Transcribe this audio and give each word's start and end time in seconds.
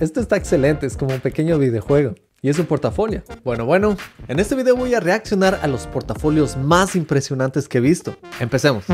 esto 0.00 0.20
está 0.20 0.36
excelente, 0.36 0.86
es 0.86 0.96
como 0.96 1.14
un 1.14 1.20
pequeño 1.20 1.58
videojuego. 1.58 2.14
Y 2.42 2.48
es 2.48 2.58
un 2.58 2.64
portafolio. 2.64 3.22
Bueno, 3.44 3.66
bueno, 3.66 3.98
en 4.26 4.40
este 4.40 4.54
video 4.54 4.74
voy 4.74 4.94
a 4.94 5.00
reaccionar 5.00 5.60
a 5.62 5.66
los 5.66 5.86
portafolios 5.86 6.56
más 6.56 6.96
impresionantes 6.96 7.68
que 7.68 7.78
he 7.78 7.80
visto. 7.82 8.16
Empecemos. 8.40 8.84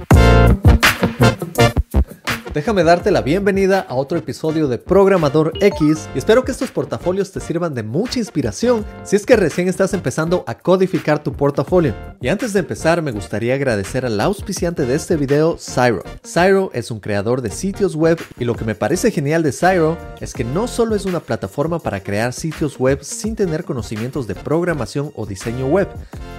Déjame 2.57 2.85
darte 2.85 3.11
la 3.11 3.21
bienvenida 3.21 3.81
a 3.87 3.97
otro 3.97 4.17
episodio 4.17 4.67
de 4.67 4.79
Programador 4.79 5.53
X 5.61 6.09
y 6.15 6.19
espero 6.19 6.43
que 6.43 6.53
estos 6.53 6.71
portafolios 6.71 7.31
te 7.31 7.39
sirvan 7.39 7.75
de 7.75 7.83
mucha 7.83 8.19
inspiración 8.19 8.83
si 9.05 9.15
es 9.15 9.27
que 9.27 9.37
recién 9.37 9.69
estás 9.69 9.93
empezando 9.93 10.43
a 10.47 10.57
codificar 10.57 11.23
tu 11.23 11.35
portafolio. 11.35 11.95
Y 12.19 12.29
antes 12.29 12.55
de 12.55 12.61
empezar 12.61 13.03
me 13.03 13.13
gustaría 13.13 13.53
agradecer 13.53 14.07
al 14.07 14.19
auspiciante 14.23 14.87
de 14.87 14.95
este 14.95 15.17
video, 15.17 15.59
Cyro. 15.59 16.03
Cyro 16.25 16.71
es 16.73 16.91
un 16.91 16.99
creador 16.99 17.43
de 17.43 17.51
sitios 17.51 17.95
web 17.95 18.19
y 18.39 18.47
lo 18.47 18.55
que 18.55 18.65
me 18.65 18.75
parece 18.75 19.11
genial 19.11 19.43
de 19.43 19.53
Cyro 19.53 19.99
es 20.23 20.33
que 20.33 20.45
no 20.45 20.67
solo 20.67 20.97
es 20.97 21.05
una 21.05 21.21
plataforma 21.21 21.79
para 21.79 22.03
crear 22.03 22.33
sitios 22.33 22.79
web 22.79 23.01
sin 23.03 23.37
tener 23.37 23.65
conocimientos 23.65 24.27
de 24.27 24.35
programación 24.35 25.13
o 25.15 25.27
diseño 25.27 25.67
web, 25.67 25.89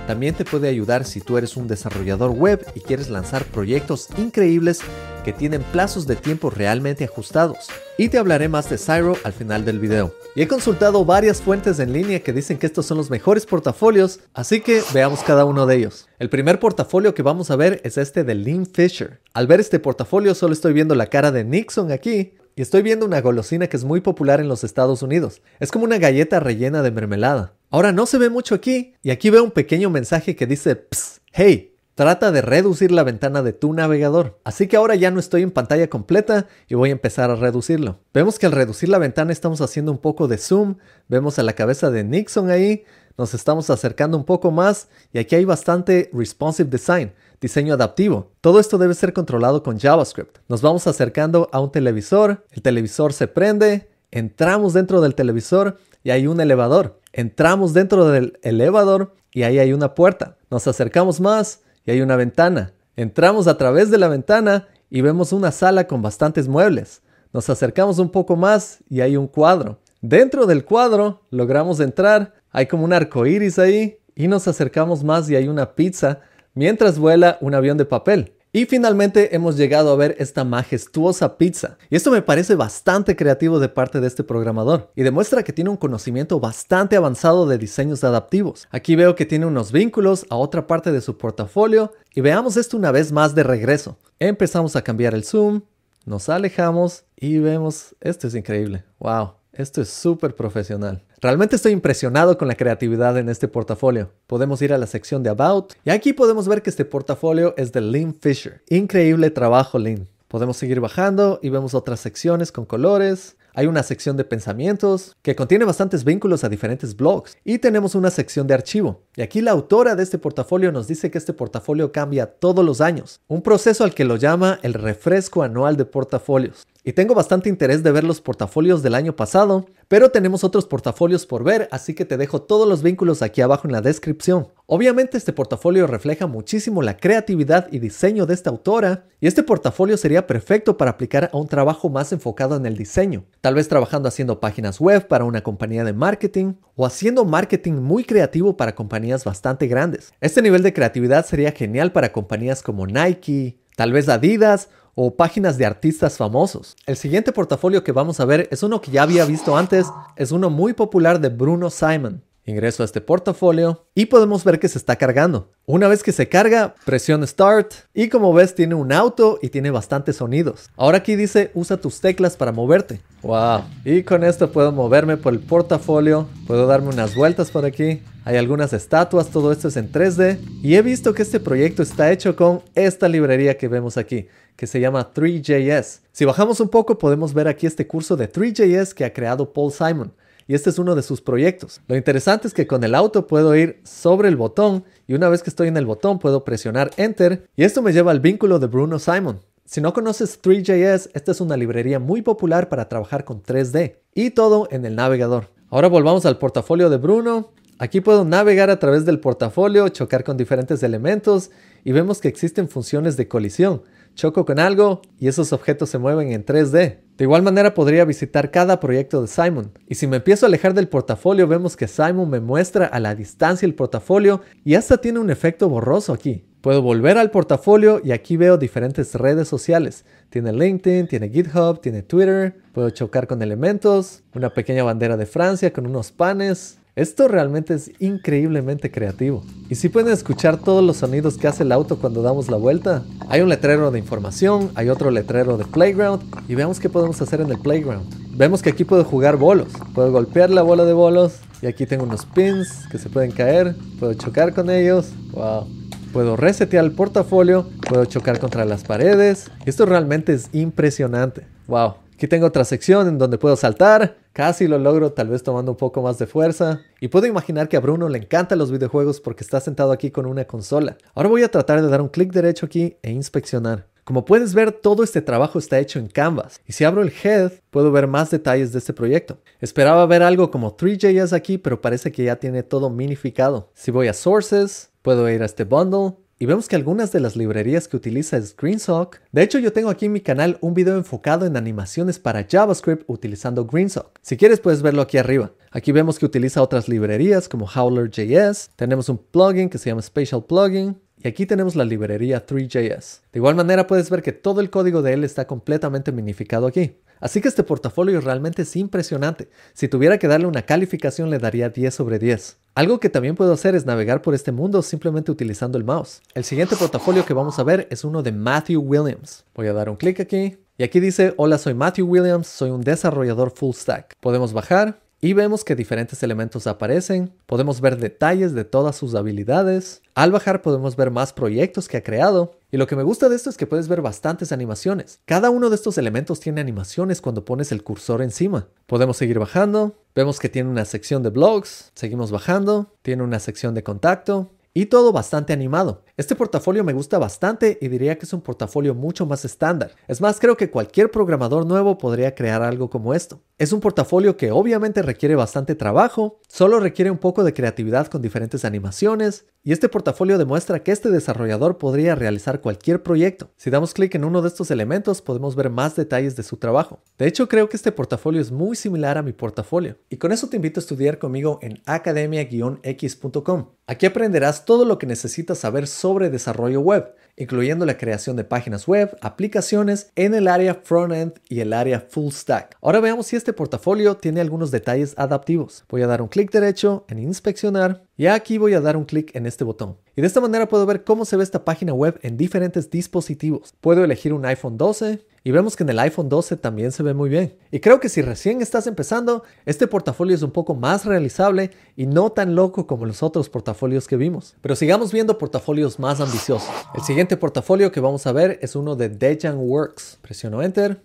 también 0.08 0.34
te 0.34 0.46
puede 0.46 0.68
ayudar 0.68 1.06
si 1.06 1.22
tú 1.22 1.38
eres 1.38 1.58
un 1.58 1.68
desarrollador 1.68 2.32
web 2.32 2.66
y 2.74 2.80
quieres 2.80 3.10
lanzar 3.10 3.44
proyectos 3.44 4.08
increíbles 4.18 4.82
que 5.28 5.34
tienen 5.34 5.62
plazos 5.74 6.08
de 6.08 6.16
tiempo 6.16 6.50
realmente 6.50 7.04
ajustados. 7.04 7.68
Y 7.98 8.08
te 8.08 8.18
hablaré 8.18 8.48
más 8.48 8.70
de 8.70 8.78
Cyro 8.78 9.18
al 9.26 9.34
final 9.34 9.66
del 9.66 9.78
video. 9.78 10.14
Y 10.38 10.42
he 10.42 10.48
consultado 10.48 11.04
varias 11.04 11.42
fuentes 11.42 11.80
en 11.80 11.92
línea 11.92 12.22
que 12.22 12.32
dicen 12.32 12.58
que 12.58 12.66
estos 12.66 12.86
son 12.86 12.96
los 12.96 13.10
mejores 13.10 13.46
portafolios, 13.46 14.22
así 14.34 14.62
que 14.62 14.82
veamos 14.94 15.24
cada 15.24 15.44
uno 15.44 15.66
de 15.66 15.76
ellos. 15.76 16.08
El 16.18 16.30
primer 16.30 16.62
portafolio 16.62 17.14
que 17.14 17.24
vamos 17.24 17.52
a 17.52 17.58
ver 17.58 17.82
es 17.84 17.98
este 17.98 18.24
de 18.24 18.36
Lynn 18.36 18.66
Fisher. 18.66 19.20
Al 19.34 19.48
ver 19.48 19.60
este 19.60 19.80
portafolio 19.80 20.34
solo 20.34 20.54
estoy 20.54 20.72
viendo 20.72 20.96
la 20.96 21.08
cara 21.08 21.34
de 21.34 21.44
Nixon 21.44 21.92
aquí, 21.92 22.36
y 22.56 22.62
estoy 22.62 22.82
viendo 22.82 23.06
una 23.06 23.20
golosina 23.20 23.68
que 23.68 23.76
es 23.76 23.84
muy 23.84 24.00
popular 24.00 24.40
en 24.40 24.48
los 24.48 24.64
Estados 24.64 25.02
Unidos. 25.02 25.42
Es 25.60 25.74
como 25.74 25.84
una 25.84 25.98
galleta 25.98 26.40
rellena 26.40 26.84
de 26.84 26.92
mermelada. 26.92 27.54
Ahora 27.70 27.92
no 27.92 28.06
se 28.06 28.18
ve 28.18 28.30
mucho 28.30 28.56
aquí, 28.56 28.94
y 29.04 29.10
aquí 29.10 29.30
veo 29.30 29.44
un 29.44 29.52
pequeño 29.52 29.90
mensaje 29.90 30.38
que 30.38 30.48
dice, 30.48 30.88
Psst, 30.90 31.18
hey, 31.34 31.74
Trata 31.98 32.32
de 32.32 32.44
reducir 32.44 32.92
la 32.92 33.02
ventana 33.02 33.42
de 33.42 33.54
tu 33.54 33.74
navegador. 33.74 34.38
Así 34.44 34.68
que 34.68 34.78
ahora 34.78 34.94
ya 34.94 35.10
no 35.10 35.20
estoy 35.20 35.42
en 35.42 35.50
pantalla 35.50 35.90
completa 35.90 36.46
y 36.68 36.76
voy 36.76 36.90
a 36.90 36.92
empezar 36.92 37.32
a 37.32 37.36
reducirlo. 37.36 37.98
Vemos 38.14 38.38
que 38.38 38.46
al 38.46 38.52
reducir 38.52 38.88
la 38.88 39.00
ventana 39.00 39.32
estamos 39.32 39.62
haciendo 39.62 39.92
un 39.92 39.98
poco 39.98 40.28
de 40.28 40.38
zoom. 40.38 40.76
Vemos 41.08 41.40
a 41.40 41.44
la 41.44 41.54
cabeza 41.54 41.90
de 41.90 42.04
Nixon 42.04 42.52
ahí. 42.52 42.84
Nos 43.18 43.34
estamos 43.34 43.72
acercando 43.72 44.16
un 44.16 44.26
poco 44.26 44.52
más 44.52 44.90
y 45.12 45.18
aquí 45.18 45.34
hay 45.34 45.46
bastante 45.46 46.12
responsive 46.14 46.70
design, 46.70 47.14
diseño 47.42 47.74
adaptivo. 47.74 48.30
Todo 48.42 48.60
esto 48.60 48.78
debe 48.78 48.94
ser 48.94 49.12
controlado 49.12 49.64
con 49.64 49.80
JavaScript. 49.80 50.38
Nos 50.50 50.62
vamos 50.62 50.86
acercando 50.86 51.50
a 51.52 51.60
un 51.60 51.72
televisor. 51.72 52.46
El 52.52 52.62
televisor 52.62 53.12
se 53.12 53.28
prende. 53.28 53.90
Entramos 54.12 54.74
dentro 54.74 55.02
del 55.02 55.16
televisor 55.16 55.80
y 56.04 56.12
hay 56.12 56.28
un 56.28 56.42
elevador. 56.42 57.00
Entramos 57.12 57.74
dentro 57.74 58.08
del 58.08 58.38
elevador 58.44 59.16
y 59.34 59.42
ahí 59.42 59.58
hay 59.58 59.74
una 59.74 59.96
puerta. 59.96 60.38
Nos 60.52 60.68
acercamos 60.68 61.20
más 61.20 61.62
y 61.88 61.92
hay 61.92 62.02
una 62.02 62.18
ventana. 62.18 62.74
Entramos 62.96 63.48
a 63.48 63.58
través 63.58 63.90
de 63.90 63.98
la 63.98 64.10
ventana 64.10 64.68
y 64.90 65.02
vemos 65.02 65.32
una 65.32 65.52
sala 65.52 65.88
con 65.88 66.02
bastantes 66.02 66.48
muebles. 66.48 67.02
Nos 67.34 67.50
acercamos 67.50 67.98
un 67.98 68.10
poco 68.10 68.36
más 68.36 68.84
y 68.90 69.02
hay 69.02 69.16
un 69.16 69.28
cuadro. 69.28 69.80
Dentro 70.02 70.46
del 70.46 70.66
cuadro 70.66 71.24
logramos 71.32 71.80
entrar, 71.80 72.34
hay 72.52 72.68
como 72.68 72.84
un 72.84 72.94
arco 72.94 73.26
iris 73.26 73.58
ahí 73.58 74.00
y 74.16 74.28
nos 74.28 74.48
acercamos 74.48 75.04
más 75.04 75.30
y 75.30 75.36
hay 75.36 75.48
una 75.48 75.76
pizza 75.76 76.20
mientras 76.54 77.00
vuela 77.00 77.38
un 77.40 77.56
avión 77.56 77.78
de 77.78 77.86
papel. 77.86 78.34
Y 78.58 78.66
finalmente 78.66 79.36
hemos 79.36 79.56
llegado 79.56 79.92
a 79.92 79.96
ver 79.96 80.16
esta 80.18 80.44
majestuosa 80.44 81.38
pizza. 81.38 81.78
Y 81.92 81.96
esto 81.96 82.10
me 82.10 82.24
parece 82.24 82.56
bastante 82.56 83.16
creativo 83.16 83.60
de 83.60 83.70
parte 83.70 84.00
de 84.00 84.08
este 84.08 84.24
programador. 84.24 84.92
Y 84.96 85.04
demuestra 85.04 85.44
que 85.44 85.54
tiene 85.54 85.70
un 85.70 85.78
conocimiento 85.78 86.40
bastante 86.40 86.96
avanzado 86.96 87.46
de 87.46 87.60
diseños 87.60 88.04
adaptivos. 88.04 88.68
Aquí 88.72 88.96
veo 88.96 89.14
que 89.14 89.28
tiene 89.28 89.46
unos 89.46 89.72
vínculos 89.72 90.26
a 90.32 90.38
otra 90.38 90.66
parte 90.66 90.92
de 90.92 91.02
su 91.02 91.20
portafolio. 91.20 91.92
Y 92.16 92.22
veamos 92.22 92.58
esto 92.58 92.78
una 92.78 92.90
vez 92.90 93.12
más 93.12 93.36
de 93.36 93.44
regreso. 93.44 94.00
Empezamos 94.18 94.76
a 94.76 94.82
cambiar 94.82 95.14
el 95.14 95.24
zoom. 95.24 95.62
Nos 96.06 96.28
alejamos 96.28 97.04
y 97.16 97.38
vemos, 97.38 97.96
esto 98.02 98.26
es 98.26 98.34
increíble. 98.34 98.86
Wow, 98.98 99.34
esto 99.58 99.82
es 99.82 99.90
súper 99.90 100.36
profesional. 100.36 101.04
Realmente 101.20 101.56
estoy 101.56 101.72
impresionado 101.72 102.38
con 102.38 102.48
la 102.48 102.56
creatividad 102.56 103.18
en 103.18 103.28
este 103.28 103.48
portafolio. 103.48 104.12
Podemos 104.28 104.62
ir 104.62 104.72
a 104.72 104.78
la 104.78 104.88
sección 104.88 105.24
de 105.24 105.30
About 105.30 105.74
y 105.84 105.90
aquí 105.90 106.14
podemos 106.14 106.48
ver 106.48 106.62
que 106.62 106.70
este 106.70 106.86
portafolio 106.86 107.54
es 107.58 107.72
de 107.72 107.82
Lynn 107.82 108.14
Fisher. 108.14 108.62
Increíble 108.70 109.32
trabajo, 109.32 109.80
Lynn. 109.80 110.08
Podemos 110.28 110.58
seguir 110.58 110.80
bajando 110.80 111.40
y 111.42 111.50
vemos 111.50 111.74
otras 111.74 112.00
secciones 112.00 112.52
con 112.52 112.66
colores. 112.66 113.38
Hay 113.54 113.66
una 113.66 113.82
sección 113.82 114.18
de 114.18 114.24
pensamientos 114.24 115.16
que 115.24 115.36
contiene 115.36 115.66
bastantes 115.66 116.04
vínculos 116.04 116.44
a 116.44 116.50
diferentes 116.50 116.96
blogs 116.96 117.36
y 117.44 117.58
tenemos 117.58 117.96
una 117.96 118.12
sección 118.12 118.46
de 118.46 118.54
archivo. 118.54 119.02
Y 119.16 119.24
aquí 119.24 119.42
la 119.42 119.52
autora 119.52 119.96
de 119.96 120.04
este 120.04 120.20
portafolio 120.20 120.72
nos 120.72 120.88
dice 120.88 121.10
que 121.10 121.18
este 121.18 121.34
portafolio 121.34 121.92
cambia 121.92 122.28
todos 122.28 122.64
los 122.64 122.82
años, 122.82 123.22
un 123.28 123.42
proceso 123.42 123.84
al 123.84 123.96
que 123.96 124.06
lo 124.06 124.18
llama 124.18 124.60
el 124.62 124.76
refresco 124.76 125.42
anual 125.42 125.76
de 125.76 125.86
portafolios 125.86 126.68
y 126.88 126.94
tengo 126.94 127.14
bastante 127.14 127.50
interés 127.50 127.84
de 127.84 127.92
ver 127.92 128.06
los 128.06 128.22
portafolios 128.22 128.82
del 128.82 128.96
año 128.96 129.14
pasado, 129.14 129.66
pero 129.90 130.10
tenemos 130.10 130.46
otros 130.46 130.66
portafolios 130.68 131.26
por 131.26 131.44
ver, 131.44 131.68
así 131.70 131.94
que 131.94 132.06
te 132.06 132.16
dejo 132.16 132.44
todos 132.44 132.66
los 132.66 132.82
vínculos 132.82 133.22
aquí 133.22 133.42
abajo 133.42 133.68
en 133.68 133.74
la 133.74 133.82
descripción. 133.82 134.48
Obviamente 134.68 135.18
este 135.18 135.34
portafolio 135.34 135.86
refleja 135.86 136.28
muchísimo 136.28 136.82
la 136.82 136.96
creatividad 136.96 137.68
y 137.74 137.80
diseño 137.80 138.26
de 138.26 138.36
esta 138.36 138.52
autora, 138.52 139.04
y 139.20 139.28
este 139.28 139.44
portafolio 139.44 139.98
sería 139.98 140.28
perfecto 140.28 140.78
para 140.78 140.92
aplicar 140.92 141.30
a 141.34 141.38
un 141.38 141.50
trabajo 141.50 141.90
más 141.90 142.14
enfocado 142.14 142.56
en 142.56 142.66
el 142.66 142.78
diseño, 142.78 143.26
tal 143.42 143.56
vez 143.56 143.68
trabajando 143.68 144.08
haciendo 144.08 144.40
páginas 144.40 144.80
web 144.80 145.10
para 145.10 145.26
una 145.26 145.44
compañía 145.44 145.84
de 145.84 145.92
marketing 145.92 146.54
o 146.78 146.86
haciendo 146.86 147.26
marketing 147.26 147.74
muy 147.74 148.06
creativo 148.06 148.56
para 148.56 148.76
compañías 148.76 149.26
bastante 149.26 149.68
grandes. 149.68 150.14
Este 150.22 150.42
nivel 150.42 150.64
de 150.64 150.72
creatividad 150.72 151.26
sería 151.26 151.52
genial 151.52 151.92
para 151.92 152.14
compañías 152.14 152.64
como 152.64 152.88
Nike, 152.88 153.60
tal 153.76 153.92
vez 153.92 154.08
Adidas 154.08 154.70
o 155.00 155.16
páginas 155.16 155.60
de 155.60 155.66
artistas 155.66 156.18
famosos. 156.18 156.76
El 156.88 156.98
siguiente 156.98 157.32
portafolio 157.32 157.84
que 157.84 157.92
vamos 157.92 158.20
a 158.20 158.26
ver 158.26 158.50
es 158.52 158.64
uno 158.64 158.82
que 158.82 158.90
ya 158.90 159.04
había 159.04 159.26
visto 159.26 159.56
antes, 159.56 159.86
es 160.16 160.32
uno 160.32 160.50
muy 160.50 160.74
popular 160.74 161.22
de 161.22 161.30
Bruno 161.30 161.70
Simon. 161.70 162.24
Ingreso 162.46 162.82
a 162.82 162.86
este 162.86 163.00
portafolio 163.00 163.86
y 163.94 164.08
podemos 164.08 164.44
ver 164.44 164.58
que 164.58 164.70
se 164.70 164.80
está 164.80 164.96
cargando. 164.96 165.52
Una 165.66 165.88
vez 165.88 166.02
que 166.02 166.14
se 166.14 166.30
carga, 166.30 166.74
presiona 166.84 167.28
Start 167.28 167.74
y 167.94 168.10
como 168.10 168.34
ves 168.34 168.56
tiene 168.56 168.74
un 168.74 168.92
auto 168.92 169.38
y 169.40 169.50
tiene 169.50 169.70
bastantes 169.70 170.16
sonidos. 170.16 170.72
Ahora 170.78 171.00
aquí 171.00 171.16
dice 171.16 171.52
usa 171.54 171.78
tus 171.78 172.02
teclas 172.02 172.36
para 172.36 172.52
moverte. 172.52 173.02
Wow. 173.22 173.66
Y 173.86 174.02
con 174.02 174.24
esto 174.24 174.52
puedo 174.52 174.72
moverme 174.72 175.18
por 175.18 175.34
el 175.34 175.40
portafolio, 175.40 176.28
puedo 176.48 176.66
darme 176.66 176.90
unas 176.90 177.14
vueltas 177.14 177.52
por 177.52 177.66
aquí. 177.66 178.02
Hay 178.28 178.36
algunas 178.36 178.74
estatuas, 178.74 179.30
todo 179.30 179.54
esto 179.54 179.70
es 179.70 179.78
en 179.78 179.90
3D 179.90 180.38
y 180.62 180.76
he 180.76 180.82
visto 180.82 181.14
que 181.14 181.22
este 181.22 181.40
proyecto 181.40 181.82
está 181.82 182.12
hecho 182.12 182.36
con 182.36 182.62
esta 182.76 183.08
librería 183.08 183.58
que 183.58 183.70
vemos 183.70 183.96
aquí, 183.96 184.28
que 184.58 184.68
se 184.68 184.82
llama 184.82 185.14
3JS. 185.14 186.02
Si 186.12 186.26
bajamos 186.26 186.60
un 186.60 186.68
poco 186.68 186.98
podemos 186.98 187.34
ver 187.34 187.48
aquí 187.48 187.68
este 187.68 187.88
curso 187.88 188.18
de 188.18 188.30
3JS 188.30 188.94
que 188.94 189.06
ha 189.06 189.14
creado 189.14 189.54
Paul 189.54 189.72
Simon 189.72 190.12
y 190.46 190.56
este 190.56 190.72
es 190.72 190.78
uno 190.78 190.94
de 190.94 191.04
sus 191.04 191.22
proyectos. 191.22 191.80
Lo 191.88 191.96
interesante 191.96 192.50
es 192.50 192.54
que 192.54 192.68
con 192.68 192.84
el 192.84 192.96
auto 192.96 193.28
puedo 193.28 193.56
ir 193.56 193.80
sobre 193.86 194.28
el 194.28 194.36
botón 194.36 194.84
y 195.08 195.14
una 195.14 195.30
vez 195.30 195.42
que 195.42 195.50
estoy 195.50 195.70
en 195.70 195.78
el 195.78 195.86
botón 195.86 196.20
puedo 196.20 196.44
presionar 196.44 196.92
Enter 196.98 197.48
y 197.56 197.64
esto 197.64 197.82
me 197.82 197.94
lleva 197.94 198.12
al 198.12 198.20
vínculo 198.20 198.60
de 198.60 198.68
Bruno 198.68 199.00
Simon. 199.00 199.40
Si 199.64 199.80
no 199.80 199.94
conoces 199.94 200.42
3JS, 200.42 201.12
esta 201.14 201.32
es 201.32 201.40
una 201.40 201.56
librería 201.56 202.00
muy 202.00 202.22
popular 202.22 202.68
para 202.68 202.90
trabajar 202.90 203.24
con 203.24 203.42
3D 203.42 203.96
y 204.14 204.32
todo 204.32 204.68
en 204.70 204.86
el 204.86 204.98
navegador. 204.98 205.48
Ahora 205.70 205.88
volvamos 205.88 206.26
al 206.26 206.38
portafolio 206.38 206.90
de 206.90 206.98
Bruno. 206.98 207.52
Aquí 207.80 208.02
puedo 208.02 208.26
navegar 208.26 208.70
a 208.70 208.80
través 208.80 209.06
del 209.06 209.20
portafolio, 209.20 209.90
chocar 209.90 210.24
con 210.24 210.38
diferentes 210.38 210.82
elementos 210.84 211.52
y 211.84 211.92
vemos 211.92 212.20
que 212.20 212.28
existen 212.28 212.70
funciones 212.70 213.18
de 213.18 213.28
colisión 213.28 213.84
choco 214.18 214.46
con 214.46 214.60
algo 214.60 215.02
y 215.20 215.30
esos 215.30 215.54
objetos 215.54 215.90
se 215.90 216.00
mueven 216.00 216.34
en 216.34 216.46
3D. 216.46 216.98
De 217.18 217.24
igual 217.24 217.44
manera 217.44 217.74
podría 217.74 218.04
visitar 218.04 218.52
cada 218.52 218.80
proyecto 218.80 219.22
de 219.22 219.28
Simon. 219.28 219.72
Y 219.88 219.96
si 219.96 220.08
me 220.08 220.18
empiezo 220.18 220.46
a 220.46 220.50
alejar 220.50 220.74
del 220.74 220.90
portafolio 220.90 221.48
vemos 221.48 221.78
que 221.78 221.88
Simon 221.88 222.30
me 222.30 222.42
muestra 222.42 222.88
a 222.88 223.00
la 223.00 223.16
distancia 223.16 223.66
el 223.66 223.76
portafolio 223.76 224.42
y 224.66 224.76
hasta 224.76 224.98
tiene 224.98 225.20
un 225.20 225.30
efecto 225.30 225.70
borroso 225.70 226.12
aquí. 226.12 226.44
Puedo 226.62 226.82
volver 226.82 227.18
al 227.18 227.32
portafolio 227.32 228.02
y 228.04 228.12
aquí 228.12 228.36
veo 228.36 228.58
diferentes 228.58 229.14
redes 229.14 229.48
sociales. 229.48 230.04
Tiene 230.30 230.52
LinkedIn, 230.52 231.08
tiene 231.08 231.30
GitHub, 231.30 231.80
tiene 231.80 232.02
Twitter. 232.02 232.58
Puedo 232.74 232.90
chocar 232.90 233.28
con 233.28 233.42
elementos, 233.42 234.24
una 234.34 234.54
pequeña 234.54 234.84
bandera 234.84 235.16
de 235.16 235.28
Francia 235.28 235.72
con 235.72 235.86
unos 235.86 236.12
panes, 236.12 236.80
esto 236.98 237.28
realmente 237.28 237.76
es 237.76 237.92
increíblemente 238.00 238.90
creativo. 238.90 239.44
Y 239.70 239.76
si 239.76 239.88
pueden 239.88 240.12
escuchar 240.12 240.58
todos 240.58 240.84
los 240.84 240.98
sonidos 240.98 241.38
que 241.38 241.48
hace 241.48 241.62
el 241.62 241.72
auto 241.72 242.00
cuando 242.00 242.24
damos 242.24 242.50
la 242.50 242.58
vuelta. 242.58 243.04
Hay 243.30 243.42
un 243.42 243.50
letrero 243.50 243.92
de 243.92 244.00
información, 244.00 244.72
hay 244.74 244.90
otro 244.90 245.12
letrero 245.12 245.60
de 245.60 245.66
playground 245.66 246.24
y 246.48 246.56
veamos 246.56 246.80
qué 246.80 246.90
podemos 246.90 247.22
hacer 247.22 247.40
en 247.42 247.52
el 247.52 247.60
playground. 247.60 248.04
Vemos 248.36 248.64
que 248.64 248.72
aquí 248.72 248.84
puedo 248.84 249.04
jugar 249.04 249.38
bolos. 249.38 249.68
Puedo 249.94 250.12
golpear 250.12 250.50
la 250.50 250.64
bola 250.64 250.86
de 250.86 250.94
bolos 250.94 251.36
y 251.62 251.68
aquí 251.68 251.86
tengo 251.86 252.04
unos 252.04 252.26
pins 252.26 252.88
que 252.92 252.98
se 252.98 253.10
pueden 253.10 253.30
caer. 253.30 253.76
Puedo 254.00 254.16
chocar 254.16 254.56
con 254.56 254.72
ellos. 254.72 255.12
Wow. 255.34 255.68
Puedo 256.12 256.36
resetear 256.36 256.84
el 256.84 256.94
portafolio, 256.94 257.70
puedo 257.88 258.06
chocar 258.06 258.40
contra 258.40 258.66
las 258.66 258.84
paredes. 258.84 259.52
Esto 259.68 259.86
realmente 259.86 260.34
es 260.34 260.50
impresionante. 260.52 261.46
Wow. 261.68 262.07
Aquí 262.18 262.28
tengo 262.28 262.48
otra 262.48 262.66
sección 262.66 263.08
en 263.08 263.20
donde 263.20 263.38
puedo 263.38 263.56
saltar, 263.56 264.18
Casi 264.34 264.68
lo 264.68 264.80
logro, 264.80 265.14
tal 265.14 265.30
vez 265.30 265.42
tomando 265.42 265.72
un 265.72 265.78
poco 265.78 266.02
más 266.02 266.18
de 266.18 266.26
fuerza. 266.26 266.82
Y 267.00 267.10
puedo 267.10 267.28
imaginar 267.28 267.70
que 267.70 267.78
a 267.78 267.80
Bruno 267.80 268.10
le 268.10 268.18
encantan 268.18 268.58
los 268.58 268.72
videojuegos 268.72 269.22
porque 269.22 269.44
está 269.44 269.60
sentado 269.60 269.92
aquí 269.92 270.10
con 270.10 270.26
una 270.26 270.46
consola. 270.46 270.98
Ahora 271.14 271.30
voy 271.30 271.44
a 271.44 271.50
tratar 271.50 271.80
de 271.82 271.88
dar 271.88 272.02
un 272.02 272.10
clic 272.10 272.32
derecho 272.32 272.68
aquí 272.68 272.98
e 273.02 273.12
inspeccionar. 273.12 273.88
Como 274.04 274.26
puedes 274.26 274.56
ver, 274.56 274.72
todo 274.72 275.04
este 275.04 275.22
trabajo 275.22 275.60
está 275.60 275.78
hecho 275.80 276.00
en 276.00 276.08
Canvas. 276.08 276.60
Y 276.68 276.74
si 276.74 276.84
abro 276.84 277.02
el 277.02 277.14
head, 277.24 277.52
puedo 277.72 277.92
ver 277.92 278.06
más 278.08 278.32
detalles 278.32 278.72
de 278.72 278.80
este 278.80 278.94
proyecto. 278.94 279.40
Esperaba 279.60 280.06
ver 280.06 280.24
algo 280.24 280.50
como 280.52 280.76
3JS 280.76 281.34
aquí, 281.34 281.58
pero 281.58 281.82
parece 281.82 282.12
que 282.12 282.24
ya 282.24 282.36
tiene 282.36 282.64
todo 282.64 282.90
minificado. 282.92 283.72
Si 283.76 283.92
voy 283.92 284.08
a 284.08 284.14
Sources, 284.14 284.92
puedo 285.02 285.30
ir 285.30 285.44
a 285.44 285.46
este 285.46 285.66
bundle 285.66 286.16
y 286.40 286.46
vemos 286.46 286.68
que 286.68 286.76
algunas 286.76 287.12
de 287.12 287.20
las 287.20 287.36
librerías 287.36 287.88
que 287.88 287.98
utiliza 287.98 288.38
es 288.38 288.56
GreenSock. 288.56 289.18
De 289.32 289.42
hecho, 289.42 289.58
yo 289.58 289.74
tengo 289.74 289.90
aquí 289.90 290.06
en 290.06 290.12
mi 290.12 290.22
canal 290.22 290.58
un 290.62 290.74
video 290.74 290.96
enfocado 290.96 291.46
en 291.46 291.58
animaciones 291.58 292.20
para 292.20 292.46
JavaScript 292.48 293.04
utilizando 293.08 293.66
GreenSock. 293.66 294.20
Si 294.22 294.38
quieres, 294.38 294.60
puedes 294.60 294.82
verlo 294.84 295.02
aquí 295.02 295.18
arriba. 295.18 295.52
Aquí 295.72 295.92
vemos 295.92 296.20
que 296.20 296.26
utiliza 296.26 296.62
otras 296.62 296.88
librerías 296.88 297.50
como 297.50 297.66
Howler.js. 297.66 298.70
Tenemos 298.76 299.10
un 299.10 299.18
plugin 299.18 299.70
que 299.70 299.80
se 299.80 299.90
llama 299.90 300.02
Spatial 300.02 300.46
Plugin. 300.46 300.98
Y 301.24 301.28
aquí 301.28 301.48
tenemos 301.48 301.76
la 301.76 301.84
librería 301.84 302.46
3JS. 302.46 303.22
De 303.32 303.40
igual 303.40 303.56
manera 303.56 303.88
puedes 303.88 304.10
ver 304.12 304.22
que 304.22 304.34
todo 304.34 304.62
el 304.62 304.70
código 304.70 305.02
de 305.02 305.14
él 305.14 305.24
está 305.24 305.48
completamente 305.48 306.12
minificado 306.12 306.68
aquí. 306.68 306.98
Así 307.20 307.42
que 307.42 307.48
este 307.48 307.64
portafolio 307.64 308.22
realmente 308.22 308.62
es 308.62 308.76
impresionante. 308.76 309.50
Si 309.74 309.88
tuviera 309.88 310.18
que 310.18 310.28
darle 310.28 310.48
una 310.48 310.64
calificación 310.64 311.30
le 311.30 311.40
daría 311.40 311.70
10 311.70 311.94
sobre 311.94 312.20
10. 312.20 312.58
Algo 312.76 313.00
que 313.00 313.10
también 313.10 313.36
puedo 313.36 313.54
hacer 313.54 313.76
es 313.76 313.86
navegar 313.86 314.22
por 314.22 314.36
este 314.36 314.52
mundo 314.52 314.82
simplemente 314.82 315.32
utilizando 315.32 315.78
el 315.78 315.84
mouse. 315.84 316.22
El 316.36 316.44
siguiente 316.44 316.76
portafolio 316.76 317.26
que 317.26 317.34
vamos 317.34 317.58
a 317.58 317.64
ver 317.64 317.88
es 317.90 318.04
uno 318.04 318.22
de 318.22 318.32
Matthew 318.32 318.82
Williams. 318.82 319.46
Voy 319.56 319.68
a 319.68 319.74
dar 319.74 319.90
un 319.90 319.96
clic 319.96 320.20
aquí 320.20 320.58
y 320.78 320.84
aquí 320.84 321.00
dice, 321.00 321.34
hola 321.38 321.58
soy 321.58 321.74
Matthew 321.74 322.08
Williams, 322.08 322.48
soy 322.48 322.70
un 322.70 322.82
desarrollador 322.82 323.52
full 323.52 323.74
stack. 323.74 324.16
Podemos 324.20 324.54
bajar 324.54 325.00
y 325.20 325.34
vemos 325.34 325.64
que 325.64 325.76
diferentes 325.76 326.22
elementos 326.22 326.68
aparecen, 326.68 327.34
podemos 327.48 327.82
ver 327.82 327.98
detalles 327.98 328.54
de 328.54 328.66
todas 328.66 328.96
sus 328.96 329.16
habilidades. 329.16 330.04
Al 330.14 330.32
bajar 330.32 330.62
podemos 330.62 330.96
ver 330.96 331.10
más 331.10 331.34
proyectos 331.34 331.88
que 331.88 331.98
ha 331.98 332.04
creado. 332.04 332.60
Y 332.72 332.78
lo 332.78 332.86
que 332.86 332.96
me 332.96 333.02
gusta 333.02 333.28
de 333.28 333.36
esto 333.36 333.50
es 333.50 333.58
que 333.58 333.66
puedes 333.66 333.88
ver 333.88 334.02
bastantes 334.02 334.52
animaciones. 334.52 335.20
Cada 335.26 335.50
uno 335.50 335.70
de 335.70 335.76
estos 335.76 335.98
elementos 335.98 336.40
tiene 336.40 336.62
animaciones 336.62 337.22
cuando 337.22 337.46
pones 337.46 337.72
el 337.72 337.84
cursor 337.84 338.22
encima. 338.22 338.68
Podemos 338.86 339.18
seguir 339.18 339.40
bajando. 339.40 339.96
Vemos 340.14 340.40
que 340.40 340.50
tiene 340.50 340.70
una 340.70 340.86
sección 340.86 341.24
de 341.24 341.30
blogs. 341.30 341.92
Seguimos 341.96 342.30
bajando. 342.30 342.94
Tiene 343.02 343.24
una 343.24 343.40
sección 343.40 343.74
de 343.74 343.84
contacto 343.84 344.52
y 344.78 344.86
todo 344.86 345.12
bastante 345.12 345.54
animado. 345.54 346.04
Este 346.18 346.36
portafolio 346.36 346.84
me 346.84 346.94
gusta 346.94 347.20
bastante 347.20 347.78
y 347.80 347.90
diría 347.90 348.18
que 348.18 348.26
es 348.26 348.34
un 348.34 348.42
portafolio 348.42 348.96
mucho 348.96 349.28
más 349.28 349.46
estándar. 349.46 349.92
Es 350.08 350.20
más, 350.20 350.40
creo 350.40 350.58
que 350.58 350.72
cualquier 350.72 351.12
programador 351.12 351.68
nuevo 351.68 352.00
podría 352.00 352.34
crear 352.34 352.64
algo 352.64 352.90
como 352.90 353.14
esto. 353.14 353.44
Es 353.60 353.72
un 353.72 353.82
portafolio 353.82 354.36
que 354.36 354.50
obviamente 354.50 355.04
requiere 355.04 355.36
bastante 355.36 355.76
trabajo, 355.76 356.40
solo 356.48 356.80
requiere 356.80 357.12
un 357.12 357.20
poco 357.20 357.44
de 357.44 357.54
creatividad 357.54 358.08
con 358.08 358.24
diferentes 358.24 358.66
animaciones, 358.66 359.46
y 359.68 359.74
este 359.74 359.90
portafolio 359.90 360.38
demuestra 360.38 360.82
que 360.82 360.94
este 360.94 361.12
desarrollador 361.12 361.78
podría 361.78 362.16
realizar 362.16 362.62
cualquier 362.62 363.04
proyecto. 363.04 363.52
Si 363.58 363.70
damos 363.70 363.94
clic 363.94 364.16
en 364.16 364.24
uno 364.24 364.42
de 364.42 364.48
estos 364.48 364.72
elementos 364.72 365.22
podemos 365.22 365.56
ver 365.58 365.70
más 365.70 365.96
detalles 365.96 366.38
de 366.38 366.44
su 366.44 366.56
trabajo. 366.56 367.02
De 367.18 367.28
hecho 367.28 367.50
creo 367.50 367.68
que 367.68 367.76
este 367.76 367.92
portafolio 367.92 368.40
es 368.40 368.50
muy 368.50 368.78
similar 368.78 369.18
a 369.18 369.24
mi 369.24 369.34
portafolio. 369.34 369.98
Y 370.10 370.18
con 370.18 370.32
eso 370.32 370.48
te 370.48 370.56
invito 370.56 370.80
a 370.80 370.84
estudiar 370.84 371.20
conmigo 371.20 371.60
en 371.62 371.82
academia-x.com. 371.86 373.66
Aquí 373.88 374.06
aprenderás 374.06 374.64
todo 374.64 374.86
lo 374.86 374.98
que 374.98 375.06
necesitas 375.06 375.58
saber 375.58 375.88
sobre 375.88 376.07
desarrollo 376.30 376.82
web 376.82 377.16
incluyendo 377.38 377.86
la 377.86 377.98
creación 377.98 378.36
de 378.36 378.44
páginas 378.44 378.88
web, 378.88 379.16
aplicaciones 379.22 380.12
en 380.16 380.34
el 380.34 380.48
área 380.48 380.74
front-end 380.74 381.34
y 381.48 381.62
el 381.62 381.72
área 381.72 382.02
full 382.02 382.32
stack. 382.32 382.76
Ahora 382.82 383.00
veamos 383.00 383.28
si 383.28 383.36
este 383.36 383.54
portafolio 383.54 384.18
tiene 384.18 384.42
algunos 384.42 384.72
detalles 384.72 385.14
adaptivos. 385.18 385.86
Voy 385.88 386.02
a 386.02 386.08
dar 386.08 386.22
un 386.22 386.28
clic 386.28 386.52
derecho 386.52 387.06
en 387.08 387.20
inspeccionar 387.20 388.04
y 388.18 388.26
aquí 388.26 388.58
voy 388.58 388.74
a 388.74 388.82
dar 388.82 388.98
un 388.98 389.06
clic 389.06 389.36
en 389.36 389.46
este 389.46 389.64
botón. 389.64 389.98
Y 390.16 390.22
de 390.22 390.28
esta 390.28 390.42
manera 390.42 390.68
puedo 390.68 390.86
ver 390.88 391.04
cómo 391.04 391.26
se 391.26 391.38
ve 391.38 391.44
esta 391.44 391.64
página 391.64 391.94
web 391.94 392.20
en 392.24 392.36
diferentes 392.36 392.90
dispositivos. 392.90 393.76
Puedo 393.80 394.04
elegir 394.04 394.34
un 394.34 394.46
iPhone 394.46 394.78
12, 394.78 395.24
y 395.48 395.52
vemos 395.52 395.78
que 395.78 395.84
en 395.84 395.90
el 395.90 396.00
iPhone 396.00 396.28
12 396.28 396.58
también 396.58 396.92
se 396.92 397.04
ve 397.04 397.14
muy 397.14 397.30
bien. 397.30 397.56
Y 397.72 397.80
creo 397.80 398.02
que 398.02 398.10
si 398.10 398.22
recién 398.22 398.62
estás 398.62 398.86
empezando, 398.86 399.44
este 399.66 399.88
portafolio 399.88 400.36
es 400.36 400.42
un 400.42 400.52
poco 400.52 400.76
más 400.76 401.06
realizable 401.06 401.72
y 401.96 402.06
no 402.06 402.34
tan 402.34 402.54
loco 402.54 402.86
como 402.86 403.06
los 403.06 403.24
otros 403.24 403.48
portafolios 403.48 404.10
que 404.10 404.18
vimos. 404.18 404.56
Pero 404.60 404.76
sigamos 404.76 405.14
viendo 405.14 405.38
portafolios 405.38 406.00
más 406.00 406.20
ambiciosos. 406.20 406.68
El 406.96 407.02
siguiente 407.04 407.27
portafolio 407.36 407.92
que 407.92 408.00
vamos 408.00 408.26
a 408.28 408.32
ver 408.32 408.60
es 408.62 408.76
uno 408.76 408.96
de 408.96 409.10
Dejan 409.10 409.58
Works. 409.58 410.20
Presiono 410.22 410.62
Enter. 410.62 411.02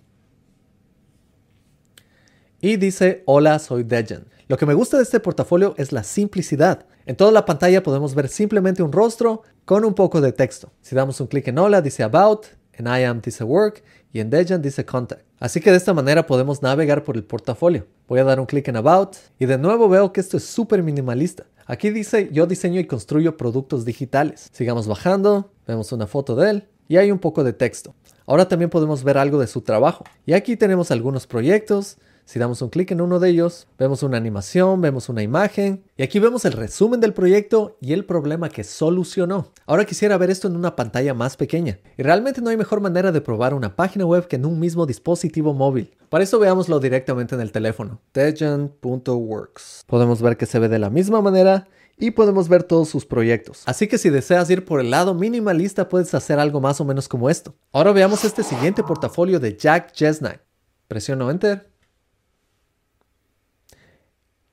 Y 2.61 2.77
dice, 2.77 3.25
hola, 3.27 3.59
soy 3.59 3.83
Dejan. 3.83 4.27
Lo 4.47 4.57
que 4.57 4.67
me 4.67 4.75
gusta 4.75 4.99
de 4.99 5.03
este 5.03 5.19
portafolio 5.19 5.75
es 5.79 5.91
la 5.91 6.05
simplicidad. 6.05 6.87
En 7.07 7.17
toda 7.17 7.33
la 7.33 7.45
pantalla 7.45 7.83
podemos 7.83 8.15
ver 8.15 8.29
simplemente 8.29 8.83
un 8.83 8.93
rostro 8.93 9.43
con 9.65 9.85
un 9.85 9.95
poco 9.95 10.21
de 10.21 10.33
texto. 10.33 10.71
Si 10.83 10.95
damos 10.95 11.21
un 11.21 11.27
clic 11.27 11.49
en 11.49 11.59
hola, 11.59 11.81
dice 11.81 12.05
About, 12.05 12.47
en 12.75 12.87
I 12.87 13.05
am 13.05 13.21
dice 13.21 13.43
Work 13.43 13.83
y 14.13 14.21
en 14.21 14.31
Dejan 14.31 14.61
dice 14.61 14.85
Contact. 14.85 15.23
Así 15.41 15.61
que 15.61 15.71
de 15.71 15.77
esta 15.77 15.95
manera 15.95 16.27
podemos 16.27 16.63
navegar 16.63 17.03
por 17.03 17.17
el 17.17 17.25
portafolio. 17.25 17.87
Voy 18.09 18.21
a 18.21 18.25
dar 18.25 18.39
un 18.39 18.47
clic 18.47 18.69
en 18.69 18.77
About 18.77 19.17
y 19.39 19.47
de 19.47 19.59
nuevo 19.59 19.89
veo 19.89 20.13
que 20.13 20.21
esto 20.21 20.37
es 20.37 20.45
súper 20.45 20.83
minimalista. 20.83 21.45
Aquí 21.67 21.91
dice 21.91 22.29
yo 22.33 22.47
diseño 22.47 22.79
y 22.81 22.87
construyo 22.87 23.37
productos 23.37 23.85
digitales. 23.85 24.51
Sigamos 24.53 24.87
bajando, 24.87 25.51
vemos 25.67 25.93
una 25.93 26.07
foto 26.07 26.37
de 26.37 26.51
él 26.51 26.69
y 26.89 26.99
hay 26.99 27.11
un 27.11 27.19
poco 27.19 27.43
de 27.43 27.53
texto. 27.53 27.95
Ahora 28.27 28.47
también 28.47 28.71
podemos 28.71 29.03
ver 29.03 29.19
algo 29.19 29.39
de 29.41 29.47
su 29.47 29.63
trabajo. 29.63 30.05
Y 30.27 30.35
aquí 30.35 30.57
tenemos 30.57 30.91
algunos 30.91 31.27
proyectos, 31.27 31.97
si 32.25 32.39
damos 32.39 32.63
un 32.63 32.71
clic 32.71 32.91
en 32.93 33.01
uno 33.01 33.19
de 33.19 33.29
ellos, 33.29 33.67
vemos 33.79 34.03
una 34.03 34.17
animación, 34.17 34.81
vemos 34.81 35.09
una 35.09 35.23
imagen 35.23 35.85
y 35.97 36.03
aquí 36.03 36.19
vemos 36.19 36.45
el 36.45 36.53
resumen 36.53 37.01
del 37.01 37.13
proyecto 37.13 37.77
y 37.81 37.93
el 37.93 38.05
problema 38.05 38.49
que 38.49 38.65
solucionó. 38.65 39.53
Ahora 39.67 39.85
quisiera 39.85 40.17
ver 40.17 40.31
esto 40.31 40.49
en 40.49 40.57
una 40.57 40.77
pantalla 40.77 41.15
más 41.15 41.37
pequeña 41.37 41.81
y 41.99 42.03
realmente 42.03 42.41
no 42.41 42.51
hay 42.51 42.57
mejor 42.57 42.81
manera 42.81 43.13
de 43.13 43.21
probar 43.21 43.55
una 43.55 43.77
página 43.77 44.07
web 44.07 44.29
que 44.29 44.37
en 44.37 44.47
un 44.47 44.59
mismo 44.59 44.87
dispositivo 44.87 45.53
móvil. 45.53 45.97
Para 46.09 46.25
eso 46.25 46.39
veámoslo 46.39 46.81
directamente 46.81 47.35
en 47.35 47.41
el 47.41 47.53
teléfono. 47.53 48.01
Dejan.works. 48.15 49.85
Podemos 49.87 50.23
ver 50.23 50.37
que 50.37 50.47
se 50.47 50.59
ve 50.59 50.69
de 50.69 50.79
la 50.79 50.91
misma 50.91 51.21
manera 51.21 51.69
y 51.99 52.13
podemos 52.13 52.49
ver 52.49 52.63
todos 52.63 52.89
sus 52.89 53.05
proyectos. 53.05 53.63
Así 53.67 53.89
que 53.89 53.99
si 53.99 54.11
deseas 54.11 54.49
ir 54.51 54.65
por 54.65 54.81
el 54.81 54.91
lado 54.91 55.15
minimalista 55.15 55.89
puedes 55.89 56.15
hacer 56.15 56.39
algo 56.39 56.61
más 56.61 56.81
o 56.81 56.85
menos 56.85 57.09
como 57.09 57.29
esto. 57.29 57.55
Ahora 57.73 57.93
veamos 57.93 58.25
este 58.25 58.43
siguiente 58.43 58.83
portafolio 58.83 59.41
de 59.41 59.57
Jack 59.57 59.93
Jesnack. 59.95 60.41
Presiono 60.89 61.31
Enter 61.31 61.72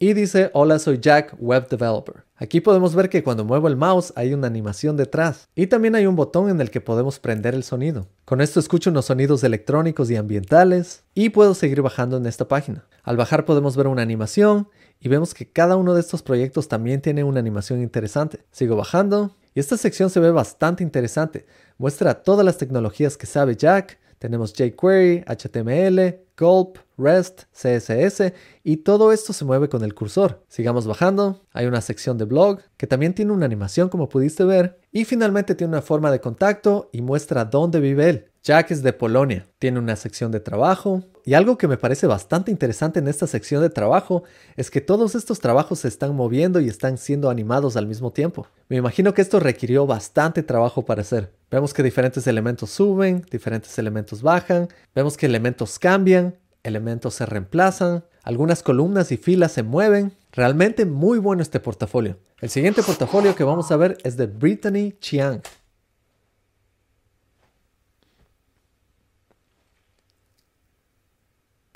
y 0.02 0.14
dice, 0.14 0.50
hola 0.54 0.80
soy 0.80 1.00
Jack, 1.00 1.36
Web 1.40 1.68
Developer. 1.68 2.24
Aquí 2.38 2.62
podemos 2.62 2.96
ver 2.96 3.10
que 3.10 3.22
cuando 3.22 3.44
muevo 3.44 3.68
el 3.68 3.76
mouse 3.76 4.14
hay 4.16 4.34
una 4.34 4.48
animación 4.48 4.96
detrás 4.96 5.50
y 5.56 5.68
también 5.68 5.94
hay 5.94 6.06
un 6.06 6.16
botón 6.16 6.50
en 6.50 6.62
el 6.62 6.72
que 6.72 6.80
podemos 6.80 7.20
prender 7.20 7.54
el 7.54 7.64
sonido. 7.64 8.08
Con 8.24 8.40
esto 8.40 8.62
escucho 8.62 8.92
unos 8.92 9.06
sonidos 9.06 9.44
electrónicos 9.44 10.10
y 10.10 10.16
ambientales 10.16 11.04
y 11.14 11.30
puedo 11.30 11.54
seguir 11.54 11.82
bajando 11.82 12.16
en 12.16 12.26
esta 12.28 12.48
página. 12.48 12.86
Al 13.04 13.18
bajar 13.18 13.44
podemos 13.44 13.76
ver 13.76 13.88
una 13.88 14.02
animación 14.02 14.70
y 15.02 15.10
vemos 15.10 15.34
que 15.34 15.52
cada 15.52 15.76
uno 15.76 15.94
de 15.94 16.00
estos 16.00 16.24
proyectos 16.24 16.70
también 16.70 17.02
tiene 17.02 17.26
una 17.26 17.42
animación 17.42 17.82
interesante. 17.82 18.46
Sigo 18.52 18.78
bajando 18.78 19.36
y 19.54 19.60
esta 19.60 19.76
sección 19.76 20.10
se 20.10 20.22
ve 20.22 20.32
bastante 20.32 20.82
interesante. 20.82 21.46
Muestra 21.78 22.24
todas 22.24 22.46
las 22.46 22.58
tecnologías 22.58 23.18
que 23.18 23.26
sabe 23.26 23.58
Jack. 23.58 24.00
Tenemos 24.18 24.54
jQuery, 24.54 25.26
HTML, 25.28 26.22
Gulp, 26.38 26.78
REST, 27.00 27.44
CSS 27.52 28.34
y 28.64 28.78
todo 28.78 29.12
esto 29.12 29.34
se 29.34 29.46
mueve 29.46 29.70
con 29.70 29.84
el 29.84 29.96
cursor. 29.96 30.44
Sigamos 30.48 30.86
bajando, 30.86 31.42
hay 31.52 31.66
una 31.66 31.82
sección 31.82 32.18
de 32.18 32.26
blog 32.26 32.60
que 32.78 32.88
también 32.88 33.14
tiene 33.14 33.32
una 33.32 33.46
animación 33.46 33.90
como 33.90 34.10
pudiste 34.10 34.44
ver 34.44 34.80
y 34.92 35.06
finalmente 35.06 35.56
tiene 35.56 35.74
una 35.74 35.82
forma 35.82 36.12
de 36.12 36.20
contacto 36.20 36.90
y 36.92 37.02
muestra 37.02 37.46
dónde 37.46 37.80
vive 37.80 38.10
él. 38.10 38.26
Jack 38.42 38.72
es 38.72 38.84
de 38.84 38.94
Polonia, 38.94 39.46
tiene 39.60 39.80
una 39.80 39.96
sección 39.98 40.32
de 40.32 40.40
trabajo 40.40 41.04
y 41.26 41.34
algo 41.34 41.58
que 41.58 41.68
me 41.68 41.78
parece 41.78 42.08
bastante 42.08 42.52
interesante 42.52 43.00
en 43.00 43.08
esta 43.08 43.28
sección 43.28 43.62
de 43.62 43.70
trabajo 43.70 44.24
es 44.56 44.72
que 44.72 44.82
todos 44.82 45.14
estos 45.14 45.40
trabajos 45.40 45.80
se 45.80 45.90
están 45.90 46.16
moviendo 46.16 46.60
y 46.60 46.70
están 46.70 46.98
siendo 46.98 47.30
animados 47.30 47.76
al 47.76 47.86
mismo 47.86 48.12
tiempo. 48.12 48.48
Me 48.70 48.78
imagino 48.78 49.14
que 49.14 49.22
esto 49.22 49.40
requirió 49.40 49.86
bastante 49.86 50.42
trabajo 50.42 50.86
para 50.86 51.02
hacer. 51.02 51.34
Vemos 51.52 51.74
que 51.74 51.84
diferentes 51.84 52.26
elementos 52.28 52.70
suben, 52.70 53.26
diferentes 53.30 53.78
elementos 53.78 54.22
bajan, 54.22 54.70
vemos 54.96 55.18
que 55.18 55.26
elementos 55.26 55.78
cambian, 55.78 56.36
elementos 56.64 57.16
se 57.16 57.26
reemplazan, 57.26 58.04
algunas 58.24 58.64
columnas 58.64 59.12
y 59.12 59.18
filas 59.18 59.54
se 59.54 59.64
mueven. 59.64 60.16
Realmente 60.32 60.86
muy 60.86 61.18
bueno 61.18 61.42
este 61.42 61.60
portafolio. 61.60 62.18
El 62.40 62.50
siguiente 62.50 62.84
portafolio 62.84 63.36
que 63.36 63.44
vamos 63.44 63.72
a 63.72 63.78
ver 63.78 63.98
es 64.04 64.18
de 64.18 64.28
Brittany 64.28 64.94
Chiang. 65.00 65.42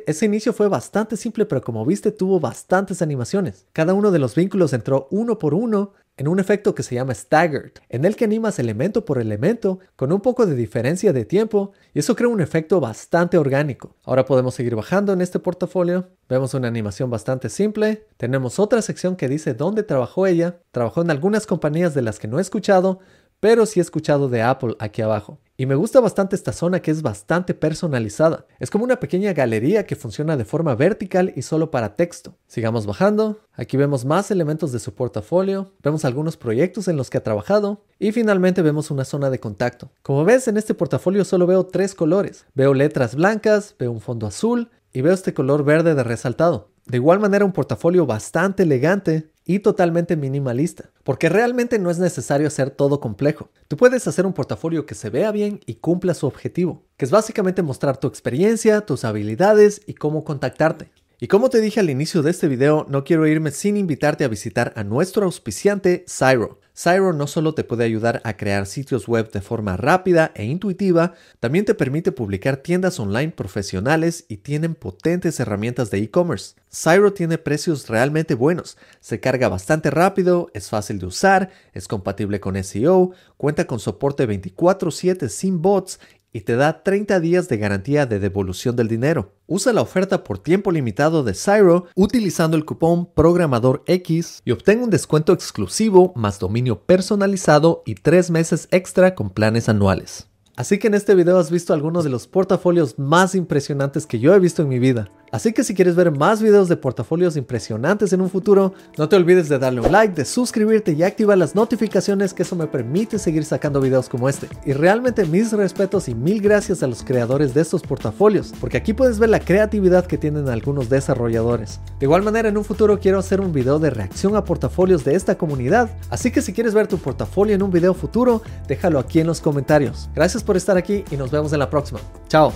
Ese 0.06 0.26
inicio 0.26 0.52
fue 0.52 0.68
bastante 0.68 1.16
simple, 1.16 1.46
pero 1.46 1.62
como 1.62 1.86
viste 1.86 2.12
tuvo 2.12 2.40
bastantes 2.40 3.02
animaciones. 3.02 3.66
Cada 3.72 3.94
uno 3.94 4.12
de 4.12 4.20
los 4.20 4.36
vínculos 4.36 4.74
entró 4.74 5.08
uno 5.12 5.40
por 5.40 5.54
uno 5.54 5.94
en 6.18 6.28
un 6.28 6.40
efecto 6.40 6.76
que 6.76 6.84
se 6.84 6.96
llama 6.96 7.14
staggered, 7.14 7.72
en 7.90 8.06
el 8.06 8.16
que 8.16 8.26
animas 8.26 8.60
elemento 8.60 9.04
por 9.06 9.18
elemento 9.18 9.80
con 9.96 10.12
un 10.12 10.22
poco 10.22 10.46
de 10.46 10.56
diferencia 10.56 11.12
de 11.12 11.26
tiempo 11.26 11.72
y 11.94 12.00
eso 12.00 12.16
crea 12.16 12.30
un 12.30 12.42
efecto 12.42 12.80
bastante 12.80 13.38
orgánico. 13.38 13.96
Ahora 14.04 14.26
podemos 14.26 14.54
seguir 14.54 14.76
bajando 14.76 15.14
en 15.14 15.22
este 15.22 15.40
portafolio. 15.40 16.10
Vemos 16.30 16.54
una 16.54 16.68
animación 16.68 17.10
bastante 17.10 17.50
simple. 17.50 18.06
Tenemos 18.18 18.60
otra 18.60 18.82
sección 18.82 19.16
que 19.16 19.28
dice 19.28 19.54
dónde 19.54 19.84
trabajó 19.84 20.28
ella. 20.28 20.60
Trabajó 20.72 21.02
en 21.02 21.12
algunas 21.12 21.48
compañías 21.48 21.94
de 21.94 22.04
las 22.04 22.20
que 22.20 22.28
no 22.28 22.38
he 22.38 22.42
escuchado, 22.42 23.00
pero 23.44 23.66
sí 23.66 23.82
he 23.82 23.84
escuchado 23.84 24.30
de 24.30 24.42
Apple 24.42 24.74
aquí 24.80 25.02
abajo. 25.02 25.38
Y 25.58 25.66
me 25.66 25.76
gusta 25.76 26.00
bastante 26.00 26.34
esta 26.34 26.54
zona 26.54 26.82
que 26.82 26.92
es 26.92 27.02
bastante 27.02 27.54
personalizada. 27.54 28.48
Es 28.58 28.70
como 28.70 28.86
una 28.86 29.02
pequeña 29.02 29.34
galería 29.34 29.86
que 29.86 29.98
funciona 29.98 30.38
de 30.38 30.46
forma 30.46 30.76
vertical 30.76 31.34
y 31.36 31.42
solo 31.42 31.70
para 31.70 31.98
texto. 31.98 32.38
Sigamos 32.48 32.86
bajando. 32.86 33.42
Aquí 33.52 33.76
vemos 33.76 34.06
más 34.06 34.32
elementos 34.32 34.72
de 34.72 34.80
su 34.80 34.96
portafolio. 34.96 35.74
Vemos 35.84 36.06
algunos 36.06 36.38
proyectos 36.38 36.88
en 36.88 36.96
los 36.96 37.10
que 37.10 37.18
ha 37.18 37.24
trabajado. 37.24 37.84
Y 38.00 38.14
finalmente 38.14 38.62
vemos 38.62 38.92
una 38.92 39.04
zona 39.04 39.30
de 39.30 39.42
contacto. 39.42 39.92
Como 40.04 40.24
ves, 40.24 40.48
en 40.48 40.56
este 40.56 40.74
portafolio 40.74 41.26
solo 41.26 41.46
veo 41.46 41.66
tres 41.66 41.96
colores. 41.96 42.46
Veo 42.54 42.74
letras 42.74 43.14
blancas, 43.14 43.76
veo 43.78 43.92
un 43.92 44.00
fondo 44.00 44.26
azul 44.26 44.72
y 44.94 45.02
veo 45.02 45.14
este 45.14 45.34
color 45.34 45.66
verde 45.66 45.96
de 45.96 46.04
resaltado. 46.04 46.70
De 46.86 46.98
igual 46.98 47.20
manera 47.20 47.46
un 47.46 47.54
portafolio 47.54 48.06
bastante 48.06 48.64
elegante 48.64 49.32
y 49.46 49.60
totalmente 49.60 50.16
minimalista, 50.16 50.92
porque 51.04 51.30
realmente 51.30 51.80
no 51.80 51.90
es 51.90 52.00
necesario 52.00 52.48
hacer 52.48 52.70
todo 52.70 53.00
complejo. 53.00 53.50
Tú 53.68 53.78
puedes 53.78 54.08
hacer 54.08 54.26
un 54.26 54.34
portafolio 54.34 54.86
que 54.86 54.96
se 54.96 55.10
vea 55.10 55.32
bien 55.32 55.60
y 55.66 55.76
cumpla 55.76 56.14
su 56.14 56.28
objetivo, 56.28 56.84
que 56.98 57.06
es 57.06 57.12
básicamente 57.12 57.62
mostrar 57.62 57.98
tu 57.98 58.08
experiencia, 58.08 58.82
tus 58.82 59.06
habilidades 59.06 59.82
y 59.86 59.94
cómo 59.94 60.24
contactarte. 60.24 60.92
Y 61.20 61.28
como 61.28 61.50
te 61.50 61.62
dije 61.62 61.80
al 61.80 61.90
inicio 61.90 62.22
de 62.22 62.32
este 62.32 62.48
video, 62.48 62.86
no 62.90 63.04
quiero 63.04 63.26
irme 63.28 63.52
sin 63.52 63.78
invitarte 63.78 64.26
a 64.26 64.28
visitar 64.28 64.74
a 64.76 64.84
nuestro 64.84 65.26
auspiciante 65.26 66.04
Cyro. 66.08 66.60
Cyro 66.76 67.14
no 67.14 67.28
solo 67.28 67.54
te 67.54 67.64
puede 67.64 67.84
ayudar 67.84 68.20
a 68.24 68.36
crear 68.36 68.66
sitios 68.66 69.08
web 69.08 69.32
de 69.32 69.42
forma 69.42 69.78
rápida 69.78 70.32
e 70.34 70.46
intuitiva, 70.46 71.14
también 71.40 71.66
te 71.66 71.76
permite 71.76 72.12
publicar 72.12 72.58
tiendas 72.58 73.00
online 73.00 73.32
profesionales 73.32 74.26
y 74.28 74.38
tienen 74.38 74.74
potentes 74.74 75.40
herramientas 75.40 75.92
de 75.92 76.00
e-commerce. 76.00 76.56
Cyro 76.72 77.14
tiene 77.14 77.38
precios 77.38 77.88
realmente 77.90 78.34
buenos, 78.34 78.78
se 79.00 79.20
carga 79.20 79.50
bastante 79.50 79.92
rápido, 79.92 80.50
es 80.54 80.70
fácil 80.70 80.98
de 80.98 81.06
usar, 81.06 81.52
es 81.74 81.88
compatible 81.88 82.40
con 82.40 82.56
SEO, 82.56 83.12
cuenta 83.38 83.68
con 83.68 83.80
soporte 83.80 84.26
24/7 84.26 85.30
sin 85.30 85.62
bots 85.62 86.00
y 86.34 86.42
te 86.42 86.56
da 86.56 86.84
30 86.84 87.20
días 87.20 87.48
de 87.48 87.58
garantía 87.58 88.06
de 88.06 88.20
devolución 88.20 88.76
del 88.76 88.88
dinero. 88.88 89.32
Usa 89.46 89.72
la 89.72 89.82
oferta 89.82 90.24
por 90.24 90.40
tiempo 90.40 90.72
limitado 90.72 91.24
de 91.24 91.36
Cyro 91.36 91.86
utilizando 91.96 92.58
el 92.58 92.66
cupón 92.66 93.06
Programador 93.14 93.84
X 93.86 94.42
y 94.44 94.52
obtén 94.52 94.82
un 94.82 94.90
descuento 94.90 95.32
exclusivo 95.32 96.12
más 96.16 96.40
dominio 96.40 96.82
personalizado 96.82 97.84
y 97.86 97.96
3 97.96 98.32
meses 98.32 98.68
extra 98.72 99.14
con 99.14 99.30
planes 99.30 99.70
anuales. 99.70 100.28
Así 100.56 100.78
que 100.78 100.88
en 100.88 100.96
este 100.96 101.16
video 101.16 101.40
has 101.40 101.50
visto 101.50 101.74
algunos 101.74 102.04
de 102.04 102.10
los 102.10 102.28
portafolios 102.28 103.00
más 103.00 103.34
impresionantes 103.36 104.06
que 104.06 104.20
yo 104.20 104.34
he 104.34 104.40
visto 104.40 104.62
en 104.64 104.70
mi 104.70 104.80
vida. 104.80 105.10
Así 105.34 105.52
que 105.52 105.64
si 105.64 105.74
quieres 105.74 105.96
ver 105.96 106.12
más 106.12 106.44
videos 106.44 106.70
de 106.70 106.78
portafolios 106.78 107.38
impresionantes 107.38 108.14
en 108.14 108.22
un 108.22 108.30
futuro, 108.30 108.76
no 109.00 109.10
te 109.10 109.16
olvides 109.16 109.50
de 109.50 109.58
darle 109.58 109.82
un 109.82 109.92
like, 109.92 110.14
de 110.14 110.26
suscribirte 110.26 110.92
y 110.92 111.02
activar 111.02 111.40
las 111.40 111.56
notificaciones 111.56 112.36
que 112.36 112.44
eso 112.44 112.56
me 112.56 112.68
permite 112.68 113.18
seguir 113.18 113.44
sacando 113.44 113.82
videos 113.82 114.10
como 114.10 114.30
este. 114.30 114.48
Y 114.64 114.74
realmente 114.74 115.26
mis 115.26 115.52
respetos 115.52 116.08
y 116.08 116.14
mil 116.14 116.40
gracias 116.40 116.84
a 116.84 116.88
los 116.88 117.04
creadores 117.04 117.56
de 117.56 117.62
estos 117.62 117.82
portafolios, 117.82 118.54
porque 118.62 118.78
aquí 118.78 118.94
puedes 118.94 119.18
ver 119.18 119.30
la 119.30 119.40
creatividad 119.40 120.06
que 120.06 120.20
tienen 120.20 120.50
algunos 120.50 120.88
desarrolladores. 120.88 121.80
De 122.00 122.06
igual 122.06 122.22
manera 122.22 122.50
en 122.50 122.58
un 122.58 122.64
futuro 122.64 123.00
quiero 123.00 123.18
hacer 123.18 123.42
un 123.42 123.54
video 123.54 123.80
de 123.80 123.90
reacción 123.90 124.36
a 124.36 124.46
portafolios 124.46 125.04
de 125.04 125.16
esta 125.16 125.36
comunidad, 125.36 125.90
así 126.12 126.30
que 126.30 126.44
si 126.44 126.54
quieres 126.54 126.76
ver 126.76 126.86
tu 126.86 127.00
portafolio 127.00 127.56
en 127.56 127.64
un 127.64 127.72
video 127.72 127.96
futuro, 127.96 128.44
déjalo 128.68 129.00
aquí 129.00 129.20
en 129.20 129.26
los 129.26 129.42
comentarios. 129.42 130.12
Gracias 130.14 130.44
por 130.44 130.58
estar 130.58 130.78
aquí 130.78 131.04
y 131.10 131.18
nos 131.18 131.32
vemos 131.32 131.54
en 131.54 131.60
la 131.60 131.72
próxima. 131.72 132.00
Chao. 132.28 132.54